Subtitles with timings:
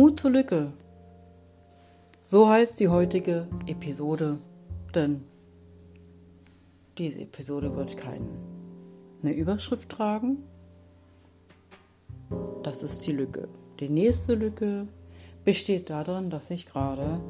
[0.00, 0.72] Mut zur Lücke.
[2.22, 4.38] So heißt die heutige Episode,
[4.94, 5.24] denn
[6.96, 10.38] diese Episode wird keine Überschrift tragen.
[12.62, 13.46] Das ist die Lücke.
[13.78, 14.88] Die nächste Lücke
[15.44, 17.20] besteht darin, dass ich gerade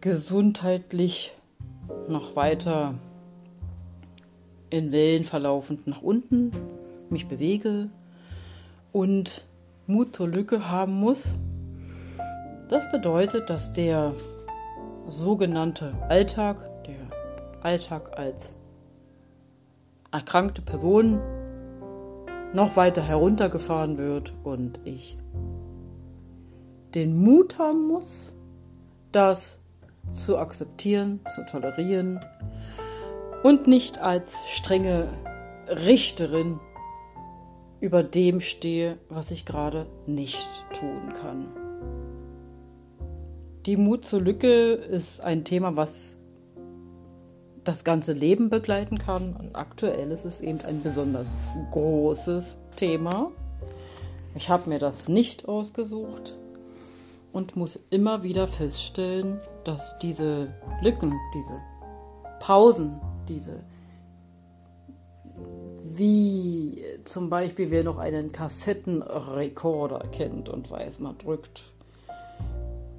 [0.00, 1.36] gesundheitlich
[2.08, 2.94] noch weiter
[4.70, 6.50] in Wellen verlaufend nach unten
[7.10, 7.90] mich bewege
[8.90, 9.44] und
[9.90, 11.34] Mut zur Lücke haben muss.
[12.68, 14.14] Das bedeutet, dass der
[15.08, 18.50] sogenannte Alltag, der Alltag als
[20.12, 21.20] erkrankte Person
[22.52, 25.16] noch weiter heruntergefahren wird und ich
[26.94, 28.34] den Mut haben muss,
[29.12, 29.58] das
[30.10, 32.20] zu akzeptieren, zu tolerieren
[33.42, 35.08] und nicht als strenge
[35.68, 36.58] Richterin
[37.80, 41.48] über dem stehe, was ich gerade nicht tun kann.
[43.66, 46.16] Die Mut zur Lücke ist ein Thema, was
[47.64, 49.34] das ganze Leben begleiten kann.
[49.36, 51.38] Und aktuell ist es eben ein besonders
[51.70, 53.30] großes Thema.
[54.34, 56.36] Ich habe mir das nicht ausgesucht
[57.32, 61.58] und muss immer wieder feststellen, dass diese Lücken, diese
[62.40, 63.60] Pausen, diese
[65.84, 71.72] wie zum Beispiel wer noch einen Kassettenrekorder kennt und weiß, man drückt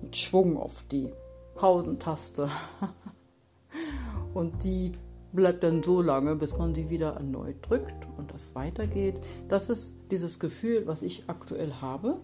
[0.02, 1.12] mit Schwung auf die
[1.56, 2.50] Pausentaste
[4.34, 4.94] und die
[5.34, 9.16] bleibt dann so lange, bis man sie wieder erneut drückt und das weitergeht.
[9.48, 12.18] Das ist dieses Gefühl, was ich aktuell habe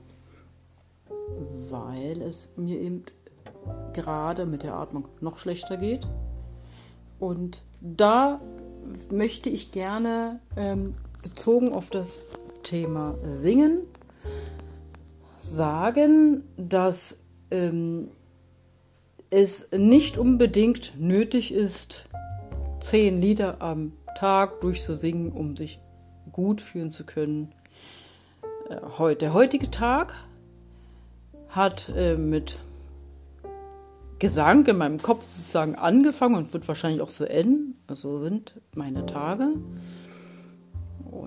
[1.69, 3.03] weil es mir eben
[3.93, 6.07] gerade mit der Atmung noch schlechter geht.
[7.19, 8.39] Und da
[9.11, 12.23] möchte ich gerne ähm, bezogen auf das
[12.63, 13.81] Thema Singen
[15.39, 17.19] sagen, dass
[17.51, 18.09] ähm,
[19.29, 22.05] es nicht unbedingt nötig ist,
[22.79, 25.79] zehn Lieder am Tag durchzusingen, um sich
[26.31, 27.53] gut fühlen zu können.
[28.69, 30.15] Äh, der heutige Tag
[31.49, 32.59] hat äh, mit
[34.19, 37.77] Gesang in meinem Kopf sozusagen angefangen und wird wahrscheinlich auch so enden.
[37.89, 39.53] So sind meine Tage.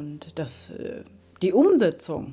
[0.00, 1.04] Und das, äh,
[1.42, 2.32] die Umsetzung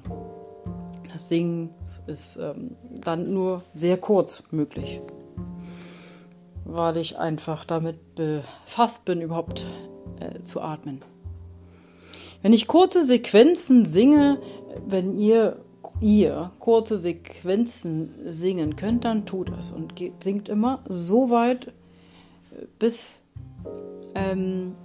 [1.14, 5.02] des Singens ist ähm, dann nur sehr kurz möglich,
[6.64, 9.66] weil ich einfach damit befasst bin, überhaupt
[10.22, 11.02] äh, zu atmen.
[12.42, 14.40] Wenn ich kurze Sequenzen singe,
[14.88, 15.58] wenn ihr
[16.00, 21.74] ihr kurze Sequenzen singen könnt, dann tut das und geht, singt immer so weit,
[22.80, 23.24] bis,
[24.16, 24.76] ähm,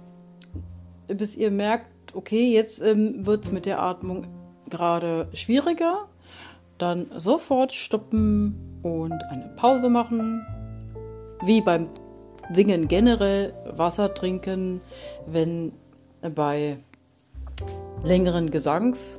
[1.07, 4.27] bis ihr merkt, okay, jetzt ähm, wird es mit der Atmung
[4.69, 6.07] gerade schwieriger.
[6.77, 10.45] Dann sofort stoppen und eine Pause machen.
[11.45, 11.89] Wie beim
[12.51, 14.81] Singen generell Wasser trinken,
[15.27, 15.73] wenn
[16.35, 16.77] bei
[18.03, 19.17] längeren Gesangs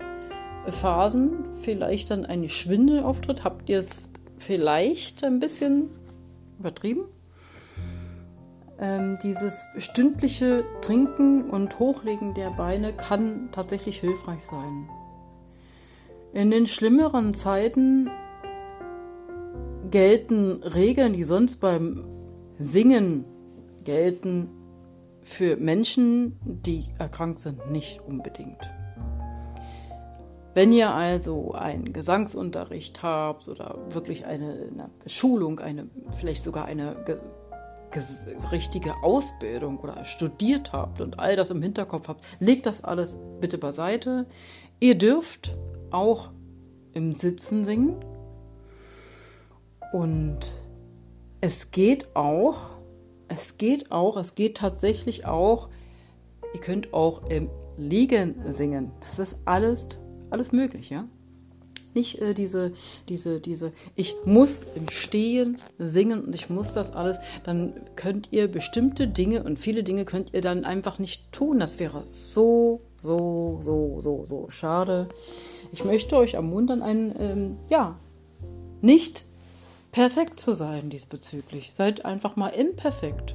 [0.68, 3.44] Phasen vielleicht dann ein Schwindel auftritt?
[3.44, 5.88] Habt ihr es vielleicht ein bisschen
[6.58, 7.04] übertrieben?
[8.78, 14.88] Ähm, dieses stündliche Trinken und Hochlegen der Beine kann tatsächlich hilfreich sein.
[16.32, 18.10] In den schlimmeren Zeiten
[19.90, 22.04] gelten Regeln, die sonst beim
[22.58, 23.24] Singen
[23.84, 24.50] gelten,
[25.22, 28.58] für Menschen, die erkrankt sind, nicht unbedingt.
[30.52, 36.94] Wenn ihr also einen Gesangsunterricht habt oder wirklich eine, eine Schulung, eine, vielleicht sogar eine
[38.50, 43.58] richtige Ausbildung oder studiert habt und all das im Hinterkopf habt, legt das alles bitte
[43.58, 44.26] beiseite.
[44.80, 45.56] Ihr dürft
[45.90, 46.30] auch
[46.92, 47.96] im Sitzen singen.
[49.92, 50.52] Und
[51.40, 52.70] es geht auch,
[53.28, 55.68] es geht auch, es geht tatsächlich auch,
[56.52, 58.90] ihr könnt auch im Liegen singen.
[59.08, 59.86] Das ist alles
[60.34, 61.06] alles möglich, ja.
[61.94, 62.72] Nicht äh, diese,
[63.08, 68.48] diese, diese, ich muss im Stehen singen und ich muss das alles, dann könnt ihr
[68.48, 71.60] bestimmte Dinge und viele Dinge könnt ihr dann einfach nicht tun.
[71.60, 75.08] Das wäre so, so, so, so, so schade.
[75.72, 77.98] Ich möchte euch ermuntern, ein, ähm, ja,
[78.80, 79.24] nicht
[79.92, 81.72] perfekt zu sein diesbezüglich.
[81.72, 83.34] Seid einfach mal imperfekt.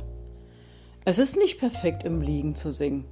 [1.05, 3.05] Es ist nicht perfekt, im Liegen zu singen.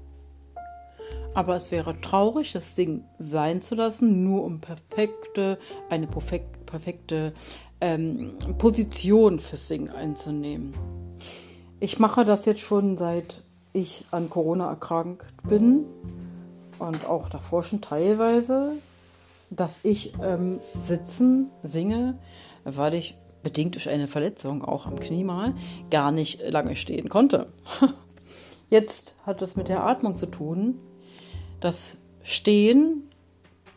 [1.38, 7.31] Aber es wäre traurig, das Ding sein zu lassen, nur um perfekte, eine perfek perfekte
[7.80, 10.74] ähm, Position fürs Singen einzunehmen.
[11.80, 15.86] Ich mache das jetzt schon seit ich an Corona erkrankt bin
[16.80, 18.72] und auch davor schon teilweise.
[19.51, 22.18] dass ich ähm, sitzen singe,
[22.63, 25.54] weil ich bedingt durch eine Verletzung, auch am Knie mal,
[25.92, 27.45] gar nicht lange stehen konnte.
[28.72, 30.80] Jetzt hat es mit der Atmung zu tun.
[31.59, 33.04] Das Stehen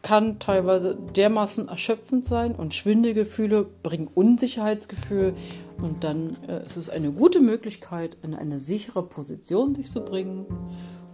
[0.03, 5.35] kann teilweise dermaßen erschöpfend sein und Schwindelgefühle bringen Unsicherheitsgefühl
[5.81, 10.47] und dann äh, ist es eine gute Möglichkeit, in eine sichere Position sich zu bringen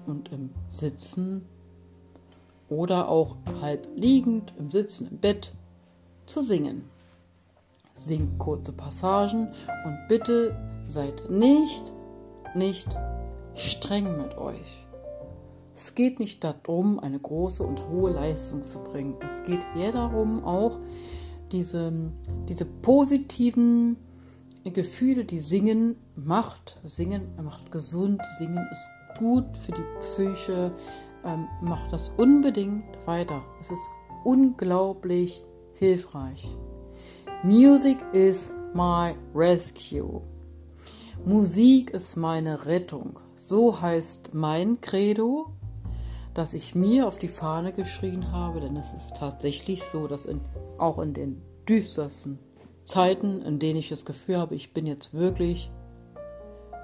[0.07, 1.47] und im Sitzen
[2.69, 5.53] oder auch halb liegend im Sitzen im Bett
[6.27, 6.85] zu singen.
[7.95, 9.53] Singt kurze Passagen
[9.85, 11.93] und bitte seid nicht,
[12.55, 12.97] nicht
[13.55, 14.86] streng mit euch.
[15.77, 19.15] Es geht nicht darum, eine große und hohe Leistung zu bringen.
[19.29, 20.79] Es geht eher darum, auch
[21.53, 21.93] diese,
[22.49, 23.99] diese positiven
[24.65, 26.81] Gefühle, die Singen macht.
[26.85, 28.89] Singen macht gesund, Singen ist
[29.19, 30.73] gut für die Psyche.
[31.27, 33.43] Ähm, macht das unbedingt weiter.
[33.61, 33.91] Es ist
[34.25, 35.45] unglaublich
[35.75, 36.57] hilfreich.
[37.43, 40.23] Music is my rescue.
[41.27, 43.21] Musik ist meine Rettung.
[43.35, 45.51] So heißt mein Credo
[46.37, 50.43] das ich mir auf die Fahne geschrien habe, denn es ist tatsächlich so, dass in,
[50.77, 52.39] auch in den düstersten
[52.85, 55.71] Zeiten, in denen ich das Gefühl habe, ich bin jetzt wirklich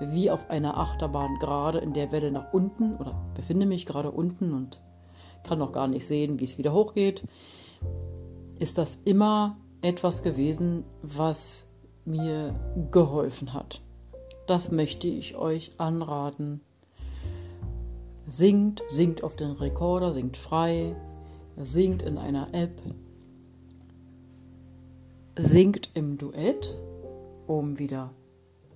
[0.00, 4.54] wie auf einer Achterbahn gerade in der Welle nach unten oder befinde mich gerade unten
[4.54, 4.81] und
[5.44, 7.22] kann noch gar nicht sehen, wie es wieder hochgeht,
[8.58, 11.69] ist das immer etwas gewesen, was
[12.06, 12.54] mir
[12.90, 13.82] geholfen hat.
[14.46, 16.62] Das möchte ich euch anraten
[18.32, 20.96] singt, singt auf den Rekorder, singt frei,
[21.56, 22.81] singt in einer App,
[25.38, 26.79] singt im Duett,
[27.46, 28.11] um wieder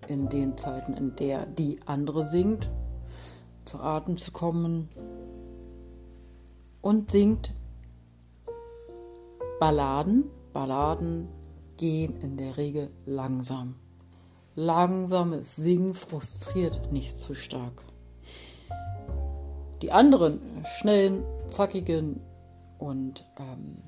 [0.08, 2.68] in den Zeiten, in der die andere singt,
[3.64, 4.90] zu Atem zu kommen
[6.82, 7.54] und singt
[9.58, 10.30] Balladen.
[10.52, 11.28] Balladen
[11.78, 13.74] gehen in der Regel langsam.
[14.54, 17.84] Langsames Singen frustriert nicht zu stark.
[19.82, 20.40] Die anderen
[20.78, 22.20] schnellen, zackigen
[22.78, 23.82] und ähm,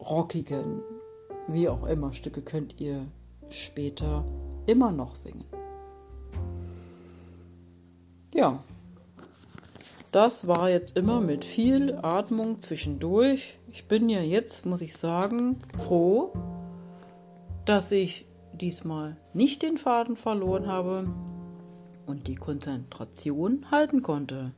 [0.00, 0.82] rockigen,
[1.48, 3.06] wie auch immer, Stücke könnt ihr
[3.50, 4.24] später
[4.66, 5.44] immer noch singen.
[8.34, 8.62] Ja,
[10.12, 13.58] das war jetzt immer mit viel Atmung zwischendurch.
[13.70, 16.32] Ich bin ja jetzt, muss ich sagen, froh,
[17.66, 21.08] dass ich diesmal nicht den Faden verloren habe
[22.06, 24.52] und die Konzentration halten konnte.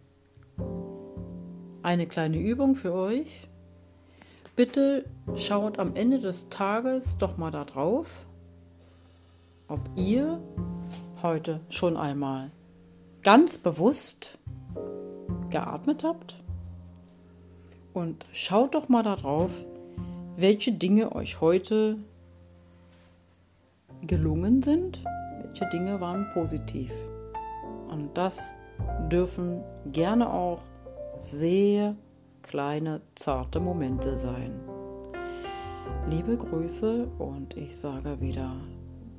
[1.82, 3.48] Eine kleine Übung für euch.
[4.56, 5.04] Bitte
[5.36, 8.06] schaut am Ende des Tages doch mal da drauf,
[9.68, 10.40] ob ihr
[11.22, 12.50] heute schon einmal
[13.22, 14.38] ganz bewusst
[15.50, 16.36] geatmet habt.
[17.92, 19.50] Und schaut doch mal da drauf,
[20.36, 21.96] welche Dinge euch heute
[24.02, 25.02] gelungen sind,
[25.42, 26.92] welche Dinge waren positiv.
[27.88, 28.54] Und das
[29.10, 30.62] dürfen gerne auch
[31.18, 31.96] sehr
[32.42, 34.52] kleine, zarte Momente sein.
[36.08, 38.56] Liebe Grüße und ich sage wieder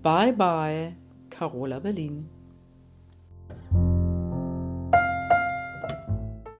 [0.02, 0.96] Bye bye,
[1.30, 2.28] Carola Berlin.